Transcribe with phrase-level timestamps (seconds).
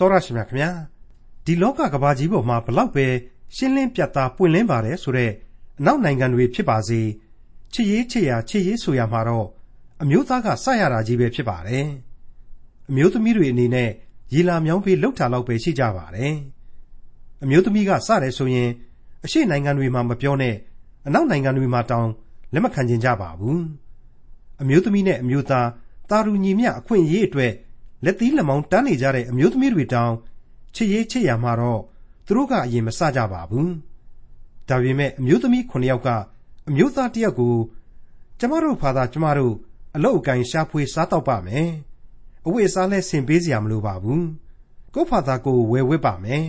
[0.00, 0.70] တော်ရရှိမြခင်ဗျာ
[1.44, 3.06] ဒီလောကကဘာကြီးပေါ်မှာဘလောက်ပဲ
[3.56, 5.32] ရှင်းလင်းပြတ်သားပွင့်လင်းပါတယ်ဆိုတော့
[5.80, 7.00] အနောက်နိုင်ငံတွေဖြစ်ပါစေ
[7.72, 9.46] ချစ်ရေးချစ်ရာချစ်ရေးဆိုရမှာတော့
[10.02, 11.86] အမျိုးသားကစရတာကြီးပဲဖြစ်ပါတယ်
[12.90, 13.90] အမျိုးသမီးတွေအနေနဲ့
[14.32, 16.34] ရီလာမြောင်းပေးလှုပ်ထားတော့ပဲရှိကြပါတယ်
[17.42, 18.70] အမျိုးသမီးကစတယ်ဆိုရင်
[19.24, 20.54] အရှိနိုင်ငံတွေမှာမပြောနဲ့
[21.06, 22.08] အနောက်နိုင်ငံတွေမှာတောင်
[22.54, 23.62] လက်မခံကျင်ကြပါဘူး
[24.62, 25.68] အမျိုးသမီးနဲ့အမျိုးသား
[26.10, 27.52] တာရူညီမျှအခွင့်အရေးအတွက်
[28.04, 30.12] လက်သီးလက်မောင်းတန်းနေကြတဲ့အမျိုးသမီးတွေတောင်
[30.74, 31.80] ချစ်ရေးချစ်ရမှာတော့
[32.26, 33.72] သူတို့ကအရင်မစကြပါဘူး
[34.68, 36.08] ဒါပေမဲ့အမျိုးသမီး9ယောက်က
[36.68, 37.56] အမျိုးသားတစ်ယောက်ကို
[38.38, 39.54] ကျမတို့ဖာသာကျမတို့
[39.96, 41.68] အလောက်အကိုင်းရှာဖွေစားတော့ပါမယ်
[42.46, 44.24] အဝိအစားလဲဆင်ပေးစရာမလိုပါဘူး
[44.94, 46.46] ကို့ဖာသာကိုဝယ်ဝစ်ပါမယ်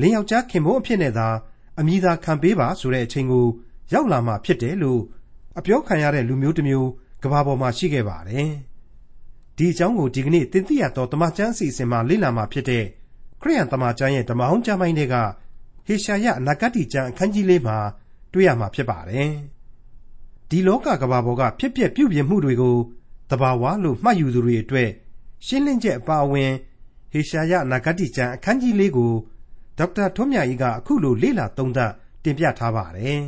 [0.00, 1.28] လင်းယောက်ျားခင်မိုးအဖြစ်နဲ့သာ
[1.80, 3.46] အမိသာခံပေးပါဆိုတဲ့အချိန်ကို
[3.92, 5.00] ရောက်လာမှဖြစ်တယ်လို့
[5.58, 6.88] အပြောခံရတဲ့လူမျိုးတစ်မျိုး
[7.22, 8.50] ကဘာပေါ်မှာရှိခဲ့ပါတယ်
[9.58, 12.84] ဒီအကြောင်းကိုဒီကနေ့တင်ပြရတော့တမချန်းအစီအစဉ်မှာလေ့လာမှာဖြစ်တဲ့
[13.40, 15.14] ခရိယန်တမချန်းရဲ့ဓမ္မဟောင်းကျမ်းပိုင်းတွေက
[15.86, 17.76] ဟေရှာယအနာဂတ်ကျမ်းအခန်းကြီးလေးမှာ
[18.32, 19.30] တွေ့ရမှာဖြစ်ပါတယ်
[20.50, 22.76] ဒီလောကကဘာပေါ်ကဖြစ်ပျက်ပြုပြင်မှုတွေကို
[23.30, 24.90] တဘာဝလို့မှတ်ယူသူတွေအတွက်
[25.46, 26.52] ရှင်းလင်းချက်အပါအဝင်
[27.12, 29.12] ဟေရှာယအနာဂတ်ကျမ်းအခန်းကြီးလေးကို
[29.78, 31.92] ဒေါက်တာထွန်းမြတ်ကြီးကအခုလိုလေ့လာသုံးသပ်
[32.24, 33.22] တင်ပြထားပါတယ်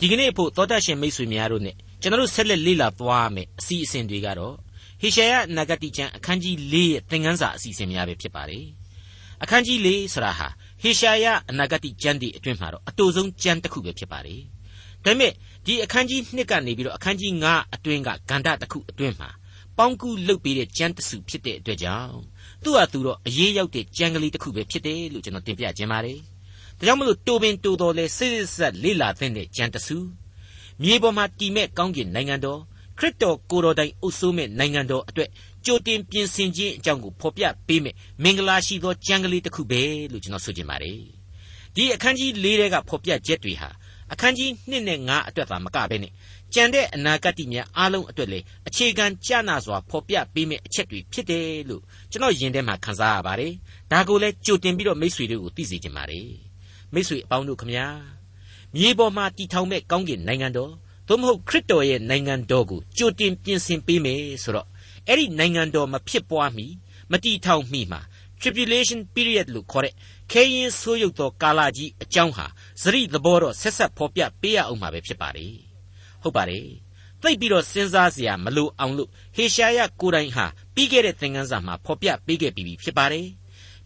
[0.00, 4.54] ဒီကနေ့ဖို့သောတရှင်မိတ်ဆွေများတို့ ਨੇ ကျွန်တော်တို့ဆက်လက်လေ့လာသွားမယ်အစီအစဉ်တွေကတော့
[5.00, 8.64] ဟေရှာယနဂတိကျမ်းအခန်းကြီး၄ရဲ့သင်ခန်းစာအစီအစဉ်များပဲဖြစ်ပါတယ်။
[9.42, 10.48] အခန်းကြီး၄ဆိုတာဟာ
[10.82, 14.40] ဟေရှာယအနာဂတိကျမ်းဒီအတွင်းမှာတော့အတူဆုံးကျမ်းတစ်ခုပဲဖြစ်ပါတယ်။
[15.04, 15.32] ဒါပေမဲ့
[15.66, 19.30] ဒီအခန်းကြီး2ကနေပြီးတော့အခန်းကြီး9အတွင်းကဂန္ဓတစ်ခုအတွင်းမှာ
[19.78, 22.12] ပေါင်းကူးလုပ်ပေးတဲ့ကျမ်းတစုဖြစ်တဲ့အတွက်ကြောင့်
[22.64, 26.18] သူ့ဟာသူတော့အရေးရောက်တဲ့ကျမ်းကလေးတစ်ခုပဲဖြစ်တယ်လို့ကျွန်တော်တင်ပြခြင်းပါတယ်။
[26.78, 29.98] ဒါကြောင့်မလို့တိုပင်တိုတော်လဲစစ်စစ်ဆက်လေ့လာသင့်တဲ့ကျမ်းတစု
[30.82, 32.60] မြေပေါ်မှာတည်မဲ့ကောင်းကင်နိုင်ငံတော်
[32.98, 35.28] ခရစ်တော်ကိုတော်တိုင်အုပ်စိုးမဲ့နိုင်ငံတော်အတွက်
[35.66, 39.82] ကြိုတင်ပြင်ဆင်ခြင်းအကြောင်းကိုဖော်ပြပေးမယ်မင်္ဂလာရှိသောကျမ်းကလေးတစ်ခုပဲ
[40.12, 41.00] လို့ကျွန်တော်ဆိုချင်ပါတယ်
[41.74, 43.70] ဒီအခန်းကြီး၄ထဲကဖော်ပြချက်တွေဟာ
[44.12, 46.12] အခန်းကြီး1နဲ့5အတွက်သာမကဘဲနဲ့
[46.54, 53.52] ကြံတဲ့အနာဂတ်များအားလုံးအတွက်လေအခြေခံကြနာစွာဖော်ပြပေးမယ့်အချက်တွေဖြစ်တယ်လို့ကျွန်တော်ယင်ထဲမှာခန်းစားရပါတယ်
[53.92, 56.28] ဒါကိုလည်းကြိုတင်ပြီးတော့မိษွေတို့ကိုသိစေချင်ပါတယ်
[56.94, 57.86] မိษွေအပေါင်းတို့ခမညာ
[58.74, 60.72] မြေပေါ်မှာတည်ထောင်မဲ့ကောင်းကင်နိုင်ငံတော်
[61.08, 64.68] သို့မဟုတ်ခရစ်တော်ရဲ့နိုင်ငံတော်ကိုကြိုတင်ပြင်ဆင်ပေးမယ်ဆိုတော့
[65.08, 66.66] အဲ့ဒီနိုင်ငံတော်မဖြစ်ပွားမီ
[67.10, 68.00] မတီထောင်မီမှာ
[68.40, 69.94] tribulation period လို့ခေါ်တဲ့
[70.32, 72.46] ခဲရင်ဆိုးရုပ်သောကာလကြီးအကြောင်းဟာ
[72.82, 75.46] စရိသဘောတော့ဆက်ဆက်ဖော်ပြပေးရအောင်မှာပဲဖြစ်ပါလေ
[76.22, 76.66] ဟုတ်ပါတယ်
[77.22, 83.26] သိပြီးတော့စဉ်းစားစရာမလိုအောင်လို့ဟေရှာယကိုယ်တိုင်ဟာပြီးခဲ့တဲ့သင်ခန်းစာမှာဖော်ပြပေးခဲ့ပြီးဖြစ်ပါတယ်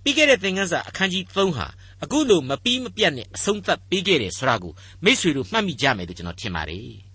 [0.02, 1.66] ပြီးခဲ့တဲ့သင်ခန်းစာအခန်းကြီး3ဟာ
[2.02, 4.72] အခုလိုမပြီးမပြတ်နဲ့အဆုံးသတ်ပေးခဲ့တယ်ဆိုတာကို
[5.04, 7.11] မိษွေတို့မှတ်မိကြမယ်လို့ကျွန်တော်ထင်ပါတယ်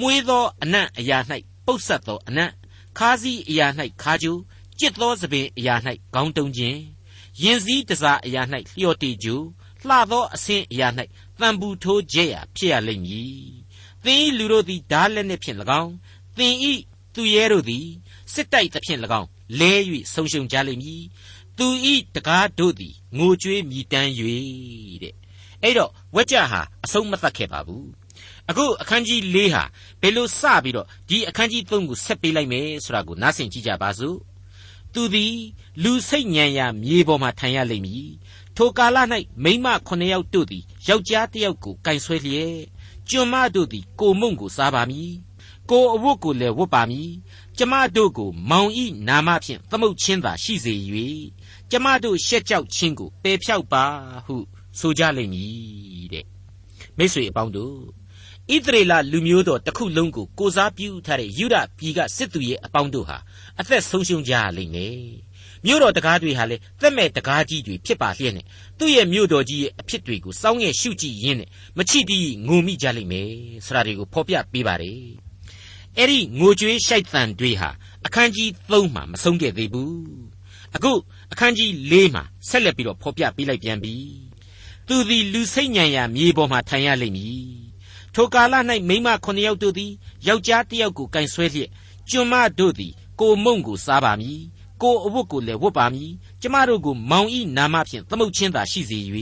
[0.00, 1.18] မွှေးသောအနံ့အရာ၌
[1.66, 2.50] ပုတ်ဆက်သောအနံ့
[2.98, 3.66] ခါးစည်းအရာ၌
[4.02, 4.36] ခါကြို
[4.78, 5.74] ကြစ်သောသပင်အရာ၌
[6.14, 6.80] ခေါင်းတုံးခြင်း
[7.42, 8.42] ရင်စည်းတစားအရာ၌
[8.78, 9.40] လျှော်တေကြို
[9.88, 10.88] လှသောအဆင်းအရာ၌
[11.40, 13.46] တံပူထိုးကျဲ့ရာဖြစ်ရလိမ့်မည်
[14.04, 15.92] သင်ဤလူတို့သည်ဓာလက်နှင့်ဖြင့်၎င်း
[16.36, 16.72] သင်ဤ
[17.14, 17.86] သူရဲတို့သည်
[18.32, 19.28] စစ်တိုက်သဖြင့်၎င်း
[19.60, 19.72] လဲ၍
[20.14, 21.04] ဆုံရှုံကြလိမ့်မည်
[21.58, 24.10] သူဤတကားတို့သည်ငိုကြွေးမြည်တမ်း၍
[25.02, 25.14] တဲ့
[25.62, 27.88] အဲ့တော့ဝက်ကြဟာအဆုံးမသတ်ခဲ့ပါဘူး
[28.50, 29.62] အခုအခန်းကြီး၄ဟာ
[30.00, 34.18] ဘယ်လိုစပြီးတော့ဒီအခန်းကြီး၃ကိုဆက်ပေးလိုက်မယ်ဆိုတာကိုနားဆင်ကြည့်ကြပါစို့
[34.92, 35.34] သူသည်
[35.82, 38.10] လူစိတ်ညံရာမြေပေါ်မှာထိုင်ရလိမ့်မည်
[38.56, 38.96] ထိုကာလ၌
[39.44, 42.56] မိမခုနှစ်ယောက်တို့သည်ယောက်ျားတစ်ယောက်ကိုကင်ဆွဲလျက်
[43.10, 45.12] ကျွန်မတို့သည်ကိုမုံကိုစားပါမည်
[45.70, 47.10] ကိုအဝတ်ကိုလည်းဝတ်ပါမည်
[47.58, 50.74] ကျမတို့ကိုမောင်ဤနာမဖြင့်သမုတ်ချင်းသာရှိစေ၍
[51.70, 53.84] ကျမတို့ရှက်ကြောက်ခြင်းကိုပယ်ဖြောက်ပါ
[54.26, 54.36] ဟု
[54.78, 56.26] ဆိုကြလိမ့်မည်တဲ့
[56.98, 57.95] မိတ်ဆွေအပေါင်းတို့
[58.54, 63.18] ဣသရေလလူမျိုးတော်တစ်ခုလုံးကိုကိုစားပြုထားတဲ့ယူဒပြည်ကစစ်သူရဲ့အပေါင်းတို့ဟာ
[63.60, 64.98] အသက်ဆုံးရှုံးကြရလိမ့်မယ်။
[65.64, 68.44] မြို့တော်တကားတွေဟာလည်းသက်မဲ့တကားကြီးတွေဖြစ်ပါလျက်နဲ့
[68.78, 71.48] သူ့ရဲ့မြို့တော်ကြီးရဲ့အဖြစ်တွေကိုစောင်းငယ်ရှုကြည့်ရင်းနဲ့
[71.78, 73.30] မချိတီးငိုမိကြလိမ့်မယ်
[73.66, 75.00] ဆိုတာတွေကိုဖော်ပြပေးပါတယ်။
[75.98, 77.70] အဲ့ဒီငိုကြွေးရှိုက်တန်တွေဟာ
[78.06, 79.94] အခန်းကြီး3မှာမဆုံးခဲ့သေးဘူး။
[80.76, 80.92] အခု
[81.32, 83.94] အခန်းကြီး4မှာဆက်လက်ပြီးတော့ဖော်ပြပေးလိုက်ပြန်ပြီ။
[84.88, 87.65] သူသည်လူစိတ်ညံရာမြေပေါ်မှာထိုင်ရလိမ့်မည်
[88.18, 88.54] ထိုကာလ၌
[88.88, 89.92] မိမခုနှစ်ယောက်တို့သည်
[90.26, 91.70] ယောက်ျားတစ်ယောက်ကိုကင်ဆွဲလျက်
[92.10, 94.40] ကျွန်မတို့သည်ကိုမုံကိုစားပါမည်
[94.82, 96.10] ကိုအဝတ်ကိုလည်းဝတ်ပါမည်
[96.42, 98.98] ကျမတို့ကိုမောင်ဤနာမဖြင့်သမုတ်ချင်းသာရှိစေ၍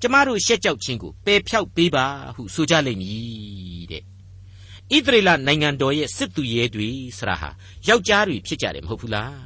[0.00, 6.88] ကျမတို့ရှက်ကြောက်ခြင်းကိုပယ်ဖြောက်ပေးပါဟုဆိုကြလိမ့်မည်တဲ့ဣသရေလနိုင်ငံတော်ရဲ့စစ်သူရဲတွေ
[7.18, 7.50] ဆရာဟာ
[7.88, 9.40] ယောက်ျားတွေဖြစ်ကြတယ်မဟုတ်ဘူးလား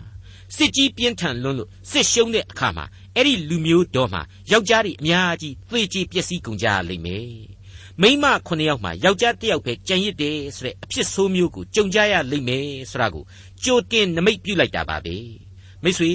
[0.56, 2.84] စစ်ကြီးပြင်းထန်လွန်းလို့စစ်ရှုံးတဲ့အခါမှာ
[3.14, 4.22] အဲ့ဒီလူမျိုးတော်မှာ
[4.52, 7.53] ယောက်ျားတွေအများကြီးသေချေပျက်စီးကုန်ကြရလိမ့်မယ်
[8.02, 13.24] မိန်းမ9ယောက်မှာယောက်ျားတစ်ယောက်ပဲကြံရစ်တယ်ဆိုတဲ့အဖြစ်ဆိုးမျိုးကိုကြုံကြရလိမ့်မယ်ဆိုတာကို
[13.64, 15.16] ကြိုတင်နမိတ်ပြုလိုက်တာပါပဲ
[15.82, 16.12] မိတ်ဆွေ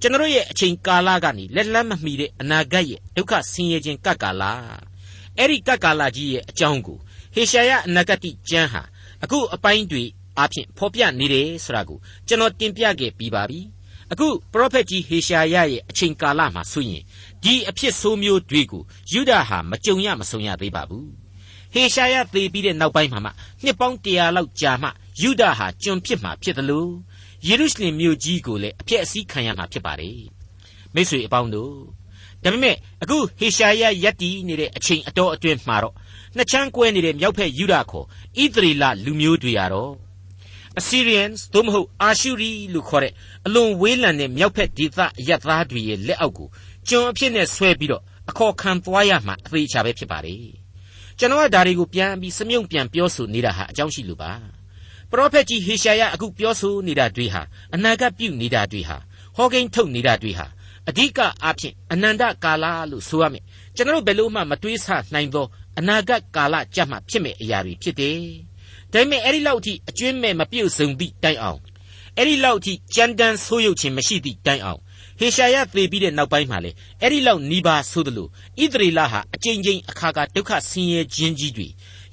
[0.00, 4.42] ကျွန်တော်ရဲ့အချိန်ကာလကနေလက်လက်မမီတဲ့အနာဂတ်ရဲ့ဒုက္ခဆင်းရဲခြင်းကပ်ကာလ
[5.38, 6.98] အဲ့ဒီကပ်ကာလကြီးရဲ့အကြောင်းကို
[7.34, 8.82] ဟေရှာယအနာဂတိကျမ်းဟာ
[9.22, 10.04] အခုအပိုင်းတွေ
[10.38, 11.98] အဖြစ်ဖော်ပြနေတယ်ဆိုတာကို
[12.28, 13.60] ကျွန်တော်တင်ပြခဲ့ပြီးပါပြီ
[14.12, 17.02] အခုပရောဖက်ကြီးဟေရှာယရဲ့အချိန်ကာလမှာဆိုရင်
[17.44, 18.82] ဒီအဖြစ်ဆိုးမျိုးတွေကို
[19.12, 21.08] ယူဒာဟာမကြုံရမဆုံရသေးပါဘူး
[21.72, 23.30] ဟေရှာယသေပြီးတဲ့နောက်ပိုင်းမှာမှ
[23.64, 24.88] နှစ်ပေါင်းတရာလောက်ကြာမှ
[25.22, 26.90] ယူဒာဟာကျွန်ဖြစ်မှာဖြစ်တယ်လို့
[27.46, 30.20] ယေရုရှလင်မြို့ကြီးကိုလည်းအပြည့်အစည်းခံရမှာဖြစ်ပါတယ်
[30.94, 31.74] မိတ်ဆွေအပေါင်းတို့
[32.42, 35.94] ဒါပေမဲ့အခုဟေရှာယယက်တီနေတဲ့အချိန်အတော်အတွင်းမှာတော့
[36.36, 38.06] နှစ်ချမ်းကွဲနေတဲ့မြောက်ဖက်ယူဒာခေါ်
[38.42, 39.92] ဣသရေလလူမျိုးတွေရတော့
[40.78, 43.12] Assyrians သို့မဟုတ် Ashuri လို့ခေါ်တဲ့
[43.46, 46.48] အလွန်ဝေးလံတဲ့မြောက်ဖက်ဒေသအရပ်သားတွေရဲ့လက်အောက်ကို
[46.90, 50.34] ကျွန်အဖြစ်နဲ့ဆွဲပြီးတော့အခေါ်ခံသွားရမှာအသေးချာပဲဖြစ်ပါလေ
[51.18, 54.32] ကျွန်တော်ကဒါတွေကိုပြန်ပြီးစမြုံပြန်ပြောဆိုနေတာဟာအကြောင်းရှိလို့ပါ
[55.10, 57.42] ပရောဖက်ကြီးဟေရှာယအခုပြောဆိုနေတာတွေဟာ
[57.74, 58.96] အနာဂတ်ပြုနေတာတွေဟာ
[59.36, 60.46] ဟောကိန်းထုတ်နေတာတွေဟာ
[60.88, 63.44] အဓိကအားဖြင့်အနန္တကာလလို့ဆိုရမယ်
[63.76, 65.46] ကျွန်တော်ဘယ်လို့မှမတွေးဆနိုင်သော
[65.78, 68.18] အနာဂတ်ကာလကြမှာဖြစ်မဲ့အရာတွေဖြစ်တယ်
[68.92, 71.60] ဒါပေမဲ့အဲ့ဒီလောက်ထိအကျွင်းမဲ့မပြုတ်စုံသည့်တိုင်အောင်
[72.16, 74.80] အဲ့ဒီလောက်ထိကြမ်းတမ်းဆိုးရုပ်ခြင်းမရှိသည့်တိုင်အောင်
[75.22, 76.70] ဟေရှာယသေပြီးတဲ့နောက်ပိုင်းမှာလေ
[77.00, 78.26] အဲ့ဒီလောက်နီးပါးဆိုသလို
[78.62, 81.68] ဣသရေလဟာအကြိမ်ကြိမ်အခါခါဒုက္ခဆင်းရဲခြင်းကြီးတွေ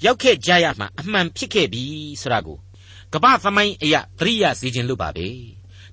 [0.06, 1.83] ရောက်ခဲ့ကြရမှာအမှန်ဖြစ်ခဲ့ပြီ
[2.21, 2.57] ဆိုတာကို
[3.13, 5.27] ကမ္ဘာသမိုင်းအရာသတိရစေခြင်းလို့ပါပဲ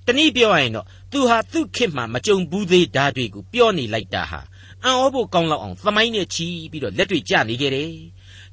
[0.05, 4.41] တနည်းပြောရရင်တော့သူဟာသူ့ခေတ်မှာမကြုံဘူးသေးဓာတ်တွေကိုပြောနေလိုက်တာဟာ
[4.83, 7.91] အံ့ဩဖို့ကောင်းလောက်အောင်သမိုင်းနဲ့ချီပြီးတော့လက်တွေကျနေခဲ့တယ်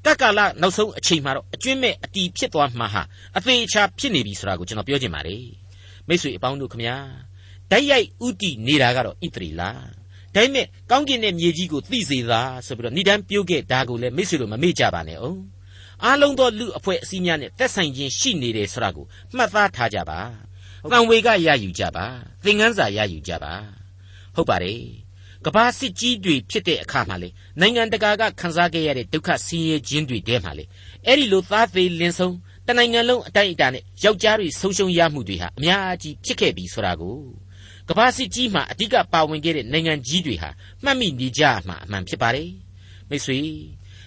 [0.04, 3.02] တက္ကလာနောက်ဆုံးအချိန်မှာတော့အကျွင့်မဲ့အတီဖြစ်သွားမှာဟာ
[3.36, 5.44] အသေးအချာဖြစ်နေပြီဆိုတာကိုကျွန်တော်ပြောချင်ပါတယ်
[6.08, 6.96] မိတ်ဆွေအပေါင်းတို့ခမညာ
[7.72, 9.70] ဓာတ်ရိုက်ဥတီနေတာကတော့ဣတရီလာ
[10.34, 15.38] ဒါပေမဲ့ကောင်းကင်နဲ့မြေကြီးကိုသိစေသာဆိုပြီးတော့ဏိဒန်းပြုတ်ခဲ့ဒါကိုလည်းမိတ်ဆွေတို့မမေ့ကြပါနဲ့အောင်
[16.04, 20.20] အားလုံးသောလူအဖွဲ့အစည်းများနဲ့သက်ဆိုင်ခြင်းရှိနေတယ်ဆိုတာကိုမှတ်သားထားကြပါ
[20.90, 22.06] တန်ဝေကရယူကြပါ
[22.44, 23.52] သင်ငန်းစာရယူကြပါ
[24.34, 24.80] ဟုတ်ပါတယ်
[25.44, 27.28] ကဘာစစ်ကြီးတွေဖြစ်တဲ့အခါမှာလေ
[27.60, 30.64] နိုင်ငံတကာကခန်းစားခဲ့ရတဲ့ဒုက္ခဆင်းရဲခြင်းတွေတဲမှာလေ
[31.06, 32.36] အဲ့ဒီလိုသားသေးလင်းဆုံး
[32.66, 37.16] တနိုင်ငံလုံးအတိုက်အတာနဲ့ယောက်ျားတွေဆုံးရှုံးရမှုတွေဟာအများကြီးဖြစ်ခဲ့ပြီဆိုတာကို
[37.88, 40.50] ကဘာစစ်ကြီးမှာအဓိကပါဝင်ခဲ့တဲ့နိုင်ငံကြီးတွေဟာ
[40.84, 42.50] မှတ်မိနေကြမှာအမှန်ဖြစ်ပါတယ်
[43.08, 43.38] မိတ်ဆွေ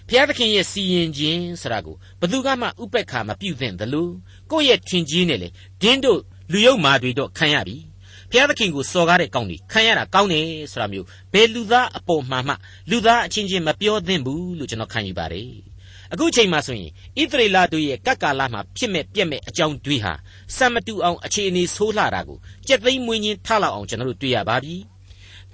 [0.08, 4.08] ဘုရားသခင်ရဲ့စီရင်ခြင်းဆိုတာကိုဘယ်သူကမှဥပက္ခာမပြုသင့်သလို
[4.50, 5.48] ကိုယ့်ရဲ့ထင်ကြီးနဲ့လေ
[5.82, 6.20] ဒင်းတို့
[6.52, 7.76] လူယုံမာတွေတော့ခံရပြီ
[8.30, 12.54] ဘုရားသခင်ကိုစော်ကားတဲ့ကောင်းတွေခံရတာကောင်းတယ်ဆိုတာမျိုးဘယ်လူသားအပေါ်မှမှ
[12.90, 15.50] လူသားအချင်းချင်းမပြောသင့်ဘူးလို့ကျွန်တော်ခံယူပါတယ်
[16.12, 20.12] အခုချိန်မှဆိုရင်ဣသရေလတို့ရဲ့ကပ်ကာလမှာဖြစ်မဲ့ပြက်မဲ့အကြောင်းတွေဟာ
[20.56, 24.76] စံမတူအောင်အခြေအနေဆိုးလှတာကိုကြက်သိမ်းမွေးချင်းထလောက်အောင်ကျွန်တော်တို့တွေ့ရပါပြီ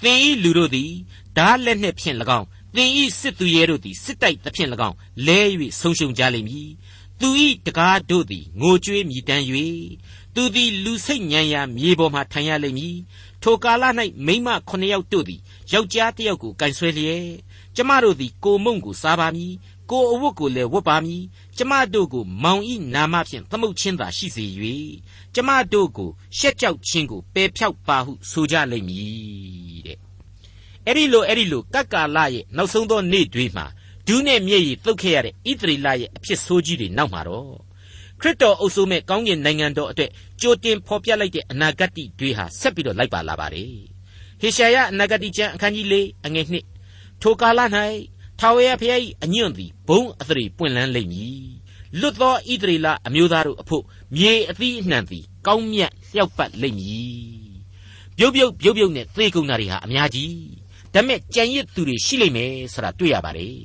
[0.03, 0.91] သင်ဤလူတို့သည်
[1.37, 2.47] ဓာလက်နှင့်ဖြင့်၎င်း
[2.77, 4.97] သင်ဤစစ်သူရဲတို့သည်စစ်တိုက်သဖြင့်၎င်း
[5.27, 5.41] လဲ၍
[5.81, 6.71] ဆုံးရှုံးကြလိမ့်မည်
[7.21, 9.45] သူဤတကားတို့သည်ငိုကြွေးမြည်တမ်း၍
[10.35, 12.97] သူသည်လူစိတ်ညံရာမြေပေါ်မှထိုင်ရလိမ့်မည်
[13.43, 13.85] ထိုကာလ၌
[14.27, 15.41] မိမခုနှစ်ယောက်တို့သည်
[15.73, 17.27] ယောက်ျားတစ်ယောက်ကိုကန်ဆွဲလျက်
[17.77, 19.53] ကျမတို့သည်ကိုမုံကိုစားပါမည်
[19.93, 21.23] ကိုအဝတ်ကိုလည်းဝတ်ပါမည်
[21.57, 24.45] ကျမတို့ကိုမောင်ဤနာမဖြင့်သမုတ်ချင်းသာရှိစေ၍
[25.35, 26.09] ကျမတို့ကို
[26.39, 29.99] ရှက်ကြောက်ခြင်းကိုပယ်ဖြောက်ပါဟုဆိုကြလိမ့်မည်တဲ့
[30.87, 33.67] အဲ့ဒီလိုအဲ့ဒီလိုကက္ကာလရဲ့နောက်ဆုံးသောနေ့တွေမှာ
[34.07, 37.57] ဒူးနဲ့မျက်ရည်တုတ်ခဲ့ရတဲ့ဣသရေလရဲ့အဖြစ်ဆိုးကြီးတွေနောက်မှာတော့
[38.21, 40.11] ခရစ်တော်အုပ်စိုးမဲ့ကောင်းကင်နိုင်ငံတော်အတွက်
[40.41, 41.91] ကြိုတင်ဖော်ပြလိုက်တဲ့အနာဂတ်
[42.21, 43.71] တွေဟာဆက်ပြီးတော့လိုက်ပါလာပါတယ်
[44.41, 45.95] ဟေရှာယအနာဂတ်ကျမ်းအခန်းကြီး၄
[46.27, 46.55] အငယ်၁
[47.23, 47.61] ထိုကာလ၌
[48.45, 51.47] ထာဝရဘုရား၏အညွန့်သည်ဘုံအသရေပွင့်လန်းလိမ့်မည်
[52.01, 53.85] လွတ်သောဣသရေလအမျိုးသားတို့အဖို့
[54.17, 57.17] မြေအသီးအနှံသည်ကောင်းမြတ်လျှောက်ပတ်လိမ့်မည်
[58.19, 60.35] ပြုတ်ပြုတ်ပြုတ်ပြုတ်နဲ့သေကုန်တာတွေဟာအများကြီး
[60.95, 63.59] ဒါပေမဲ့ကြံရစ်သူတွေရှိလိမ့်မယ်ဆိုတာတွေ့ရပါတယ်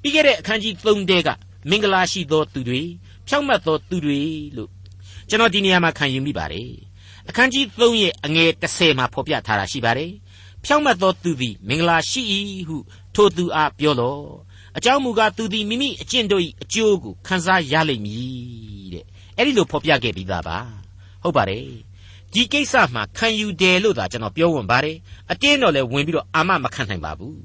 [0.00, 1.28] ပြီးခဲ့တဲ့အခန်းကြီး3တဲက
[1.70, 2.82] မင်္ဂလာရှိသောသူတွေ
[3.28, 4.20] ဖြောင့်မတ်သောသူတွေ
[4.56, 4.70] လို့
[5.28, 6.70] ကျွန်တော်ဒီနေရာမှာခံယူမိပါတယ်
[7.28, 10.12] အခန်းကြီး3ရဲ့အငယ်30မှာဖော်ပြထားတာရှိပါတယ်
[10.64, 12.22] ဖြောင့်မတ်သောသူသည်မင်္ဂလာရှိ၏
[12.68, 12.76] ဟု
[13.14, 14.24] ထိုသူအားပြောလော့
[14.76, 19.04] အကြောင်းမူကားသူသည်မိမိအကျင့်တို့၏အကျိုးကိုခံစားရလိမ့်မည်တဲ့
[19.36, 20.58] အဲ့ဒီလိုဖော်ပြခဲ့ပြီးသားပါ
[21.22, 21.66] ဟုတ်ပါတယ်
[22.32, 24.96] ဒီကိစ္စမှာခံယူတယ်လို့သာကျွန်တော်ပြောဝင်ပါတယ်
[25.30, 27.38] အတင်းတော့လည်းဝင်ပြီးတော့အာမမခံနိုင်ပါဘူး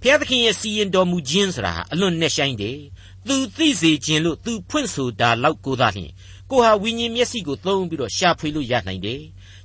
[0.00, 2.78] ဘုရားသခင်ရဲ့စီရင်တော်မူခြင်းဆိုတာဟာအလွန်နဲ့ဆိုင်တယ်
[3.26, 6.12] သူသိစေခြင်းလို့သူဖွင့်ဆိုတာလောက်ကိုသာလျှင်
[6.50, 9.22] ကိုဟာဝိညာဉ်မျက်စိကိုသုံးပြီးတော့ရှာဖွေလို့ရနိုင်တယ်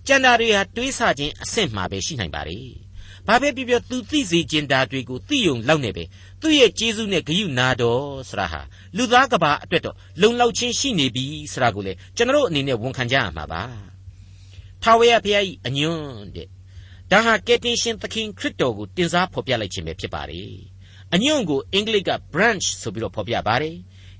[0.08, 2.68] ကျန်တာတွေဟာတွေးဆခြင်းအဆင့်မှာပဲရှိနိုင်ပါတယ်
[3.28, 6.04] ဘာပဲပြောပြောသူသိစေခြင်းဓာတွေကိုသိယုံလောက်နေပဲ
[6.42, 8.62] သူ့ရဲ့ကျေးဇူးနဲ့ဂရုနာတော်ဆိုတာဟာ
[8.98, 13.62] လူသားကဘာအတွက်တော့လုံလောက်ချင်းရှိနေပြီဆိုတာကိုလေကျွန်တော်အနေနဲ့ဝန်ခံကြရမှာပါ
[14.84, 16.48] ထာဝရဘုရား၏အညွန့်တဲ့
[17.12, 20.54] ဒါဟာကယ်တင်ရှင်သခင်ခရစ်တော်ကိုတင်စားဖော်ပြလိုက်ခြင်းပဲဖြစ်ပါတယ်
[21.14, 23.76] အညွန့်ကိုအင်္ဂလိပ်က branch ဆိုပြီးတော့ဖော်ပြပါတယ်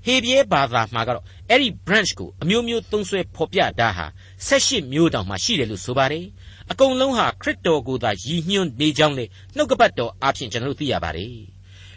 [0.06, 4.06] ဟေဘရဲဘာသာမှာကတော့အဲ့ဒီ branch ကိုအမျိုးမျိုးသုံးဆွဲဖော်ပြတာဟာ
[4.48, 6.24] 18မျိုးတောင်မှရှိတယ်လို့ဆိုပါတယ်
[6.72, 9.24] အကုန်လုံးဟာခရစ်တော်ကိုသာရည်ညွှန်းနေကြောင်းလေ
[9.56, 11.36] နှုတ်ကပတ်တော်အားဖြင့်ကျွန်တော်တို့သိရပါတယ်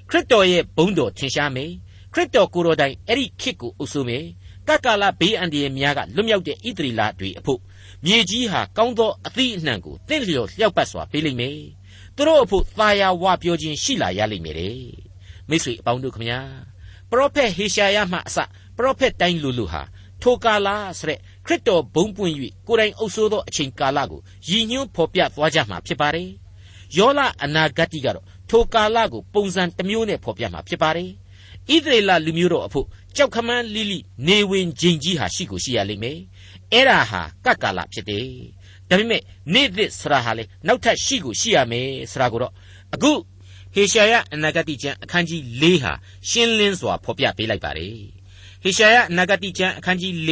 [0.09, 1.71] ခရစ်တော်ရဲ့ဘုန်းတော်ထင်ရှားမယ်
[2.13, 4.23] ခရစ်တော်ကိုယ်တော်တိုင်အဲ့ဒီခေတ်ကိုအုပ်စိုးမယ်
[4.67, 7.59] ကကလာဘေးအန္တရာယ်များကလွတ်မြောက်တဲ့ဣသရီလတွေအဖို့
[8.05, 11.59] မြေကြီးဟာကောင်းသောအသည့်အနှံကိုတင့်လျော်လျှောက်ပတ်စွာပေးလိမ့်မယ်
[12.15, 14.77] သူတို့အဖို့သာယာဝပြောခြင်းရှိလာရလိမ့်မယ်တဲ့
[15.49, 16.39] မိတ်ဆွေအပေါင်းတို့ခမညာ
[17.09, 18.37] ပရောဖက်ဟေရှာယမှအစ
[18.77, 19.81] ပရောဖက်တိုင်းလူလူဟာ
[20.25, 22.33] ထိုကာလဆိုတဲ့ခရစ်တော်ဘုံပွင့်၍
[22.67, 26.29] ကိုယ်တိုင်အုပ်ဆိုးသောအချိန်ကာလကိုရည်ညွှန်းဖော်ပြသွားကြမှာဖြစ်ပါတယ်
[26.97, 31.09] ယောလအနာဂတ်တိကတော့ထိုကာလကိုပုံစံတစ်မျိုးနဲ့ဖော်ပြမှာဖြစ်ပါတယ်
[31.73, 36.19] ဣသရေလလူမျိုးတော်အဖို့ကြောက်ခမန်းလိလိနေဝင်ခြင်းကြီးဟာရှိကိုရှိရလိမ့်မယ်
[36.71, 38.27] အဲ့ဒါဟာကတ်ကာလဖြစ်တယ်
[38.89, 39.21] ဒါပေမဲ့
[39.53, 42.53] နေ့သစ်ဆရာဟာလေနောက်ထပ်ရှိကိုရှိရမယ်ဆရာကိုတော့
[42.93, 43.11] အခု
[43.73, 45.93] ဟေရှာယအနာဂတိကျမ်းအခန်းကြီး၄ဟာ
[46.29, 48.14] ရှင်းလင်းစွာဖော်ပြပေးလိုက်ပါတယ်
[48.67, 50.31] ဟေရှာယအနာဂတိကျမ်းအခန်းကြီး၄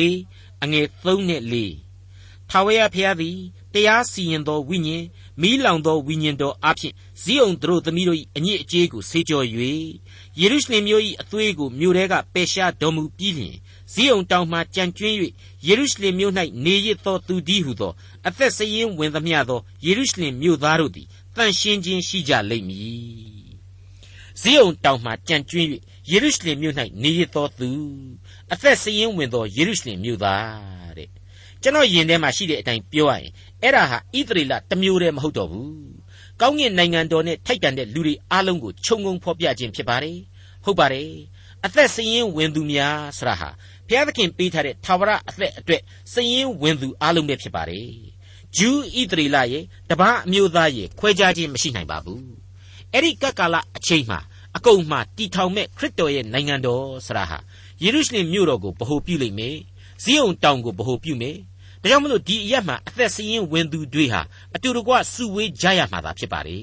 [0.64, 3.38] အငယ်3နဲ့4ထာဝရဘုရားသည်
[3.74, 5.06] တရားစီရင်သောဝိညာဉ်
[5.42, 9.46] မိလောင်သောဝိညာဉ်တော်အဖြစ်ဇီးအောင်တို့သမီးတို့၏အညစ်အကြေးကိုဆေးကြော်၍
[10.40, 13.56] ယေရုရှလင်မြို့၏အသွေးကိုမြို့ထဲကပယ်ရှားတော်မူပြီးလျှင်
[13.94, 15.16] ဇီးအောင်တောင်မှကြံကျွင်း၍
[15.68, 16.34] ယေရုရှလင်မြို့၌
[16.66, 17.92] နေရသောသူဒီဟုသော
[18.28, 23.54] အသက်စရင်ဝင်သမျှသောယေရုရှလင်မြို့သားတို့သည်တန်ရှင်းခြင်းရှိကြလိမ့်မည်
[24.42, 25.68] ဇီးအောင်တောင်မှကြံကျွင်း၍
[26.12, 27.70] ယေရုရှလင်မြို့၌နေရသောသူ
[28.54, 31.10] အသက်စရင်ဝင်သောယေရုရှလင်မြို့သားတဲ့
[31.62, 33.32] ကျွန်တော်ယင်ထဲမှာရှိတဲ့အတိုင်းပြောရရင်
[33.62, 35.72] အဲ့ဒါဟာဣသရေလတစ်မျိုးတည်းမဟုတ်တော့ဘူး
[36.42, 40.18] ကောင်းကင်နိုင်ငံတော်နဲ့ထိုက်တန်တဲ့လူတွေအားလုံးကိုခြုံငုံဖော်ပြခြင်းဖြစ်ပါတယ်
[40.64, 41.10] ဟုတ်ပါတယ်
[41.66, 43.50] အသက်စရင်ဝင်သူများဆရာဟာ
[43.88, 45.82] ဘုရားသခင်ပေးထားတဲ့သာဝရအသက်အတွက်
[46.14, 47.88] စရင်ဝင်သူအားလုံးပဲဖြစ်ပါတယ်
[48.58, 52.24] ဂျူးဣသရေလရဲ့တပားအမျိုးသားရဲ့ခွဲခြားခြင်းမရှိနိုင်ပါဘူး
[52.92, 54.20] အဲ့ဒီကပ်ကာလအချိန်မှာ
[54.56, 57.38] အကုန်မှတီထောင်မဲ့ခရစ်တော်ရဲ့နိုင်ငံတော်ဆရာဟာ
[57.84, 59.58] ယေရုရှလင်မြို့တော်ကိုဗဟိုပြုလိမ့်မယ်
[60.04, 61.38] ဇီးုံတောင်ကိုဗဟိုပြုမယ်
[61.82, 64.22] ဒါကြောင့်မလို့ဒီအရက်မှာအသက်စရင်ဝင်သူတွေဟာ
[64.56, 66.60] အတူတကွစုဝေးကြရမှာသာဖြစ်ပါလေ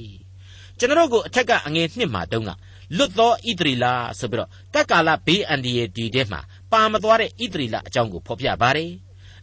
[0.78, 2.50] ကျွန်တော်ကိုအထက်ကအငယ်နှစ်မှာတုန်းက
[2.96, 6.40] လွတ်သောဣသရီလာဆိုပြီးတော့ကက်ကာလဘေးအန္တရာယ်ဒီထဲမှာ
[6.72, 8.90] ပါမသွားတဲ့ဣသရီလာအကြောင်းကိုဖော်ပြပါတယ်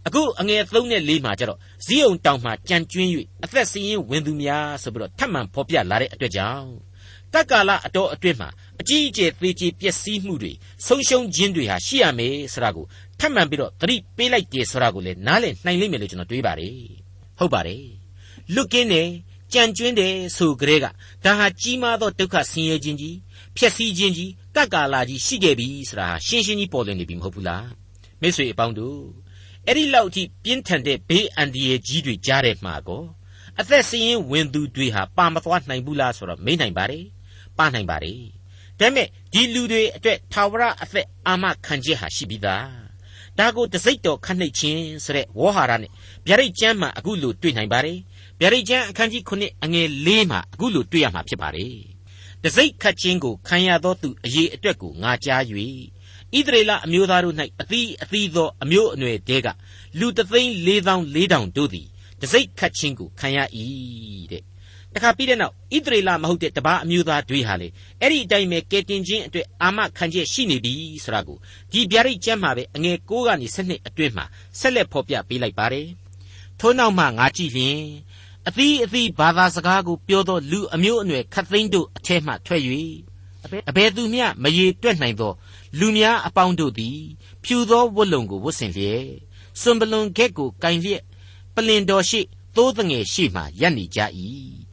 [0.07, 3.09] အခုအငယ်3နဲ့4မှာကျတော့ဇီးုံတောင်မှာကြံကျွင်း၍
[3.43, 6.69] အသက်စရင်ဝင်သူများဆိုပြီးတော့ထပ်မံဖော်ပြလာတဲ့အတွက်ကြောင့်
[7.33, 10.51] ကက်ကာလအတော်အတွင်းမှာအ ကြီးအကျယ်သေချေပျက်စီးမှုတွေ
[10.87, 12.85] ဆုံးရှုံးခြင်းတွေဟာရှိရမယ်ဆိုတာကို
[13.19, 16.75] ထပ်မံပြီးတော့သတိပေးလိုက်တယ်ဆိုတာကိုလည်းနားလည်နိုင်လိမ့်မယ်လို့ကျွန်တော်တွေးပါတယ်
[17.39, 17.83] ဟုတ်ပါတယ်
[18.53, 19.09] လွတ်ကင်းတယ်
[19.53, 20.85] ကြံကျွင်းတယ်ဆိုကြတဲ့က
[21.25, 23.15] ဒါဟာကြီးမားသောဒုက္ခဆင်းရဲခြင်းကြီး
[23.57, 27.67] ဖျက်ဆီးခြင်းကြီးကပ်ကာလာကြီးရှိခဲ့ပြီဆိုတာဟာရှင်းရှင်းကြီးပေါ်လွင်နေပြီမဟုတ်ဘူးလား
[28.21, 29.01] မိတ်ဆွေအပေါင်းတို့
[29.65, 33.03] အဲ့ဒီလောက်ထိပြင်းထန်တဲ့ဘေးအန္တရာယ်ကြီးတွေကြားတဲ့မှာကော
[33.59, 37.05] အသက်စရင်ဝင်သူတွေဟာပါမသွားနိုင်ဘူးလားဆိုတော့မေးနိုင်ပါတယ်
[37.57, 38.36] ပါနိုင်ပါတယ်
[38.79, 42.87] ဒါပေမဲ့ဒီလူတွေအတွက်ထာဝရအသက်အာမခံချက်ဟာရှိပြီးသား
[43.37, 45.91] ဒါကိုတစိတ်တော်ခတ်နှိတ်ခြင်းဆိုတဲ့ဝေါ်ဟာရနဲ့
[46.27, 47.97] ဗျာဒိတ်ကျမ်းမှာအခုလိုတွေ့နိုင်ပါတယ်
[48.39, 51.75] ဗျာဒိတ်ကျမ်းအခန်းကြီး9အငယ်၄မှာအခုလိုတွေ့ရမှာဖြစ်ပါတယ်
[52.43, 55.43] တစိတ်ခတ်ခြင်းကိုခံရသောသူအရေးအတွက်ကိုငါကြား၍
[56.37, 59.47] ဣသရေလအမျိုးသားတို့၌အသီးအသီးသောအမျိုးအနွယ်တဲက
[59.99, 61.87] လူတသိန်း၄သောင်း၄တောင်တို့သည်
[62.21, 63.37] တစိတ်ခတ်ခြင်းကိုခံရ၏
[64.31, 64.43] တဲ့
[64.97, 67.67] တခါပြီးတဲ့နောက်ဣသရေလမဟုတ်တဲ့တပါးအမျိုးသားတွေဟာလေ
[68.01, 70.73] အဲ့ဒီအတိုင်းပဲကဲတင်ခြင်းအတွက်အာမခံချက်ရှိနေပြီ
[71.03, 71.37] ဆိုတာကို
[71.71, 74.25] ဒီဗျာဒိတ်ကျမ်းမှာပဲအငယ်6ကနေ7အတွင်းမှာ
[74.59, 75.87] ဆက်လက်ဖော်ပြပေးလိုက်ပါတယ်
[76.59, 77.81] ထို့နောက်မှငါကြည့်လျင်
[78.47, 82.61] အသီးအသီးဘာသာစကားကိုပြောသောလူအမျိုးအနွယ်ခတ်သိန်းတို့အထက်မှထွက်၍
[83.69, 85.33] အဘယ်သူမျှမရေတွက်နိုင်သော
[85.79, 86.99] လူများအပေါင်းတို့သည်
[87.43, 89.07] ဖြူသောဝတ်လုံကိုဝတ်ဆင်လျက်
[89.61, 91.03] စွန်ပလွန်ခက်ကိုကင်လျက်
[91.55, 92.21] ပလင်တော်ရှိ
[92.55, 93.99] သိုးတငယ်ရှိမှရပ်နေကြ၏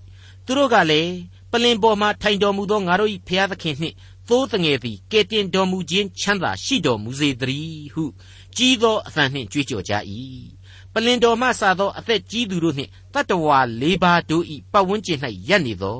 [0.46, 1.12] သူတို့ကလည်း
[1.50, 3.96] ပလင်ပေါ်မှာထိုင်တော်မူသောငါတို့၏ဖျားသခင်နှင့်
[4.28, 8.04] သိုးတငယ်သည်ကဲတင်တော်မူခြင်းချမ်းသာရှိတော်မူစေတည်းဟု
[8.56, 9.92] ကြီးသောအသံနှင့်ကြွေးကြော်ကြ၏
[10.92, 15.98] ပလင်တော်မှစသောအသက်ကြီးသူတို့နှင့်တတ္တဝါလေးပါးတို့၏ပတ်ဝန်းကျင်၌ရပ်နေသော